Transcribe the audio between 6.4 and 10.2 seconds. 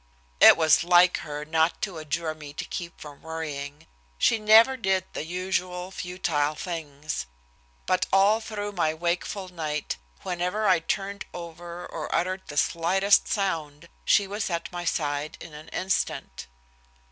things. But all through my wakeful night,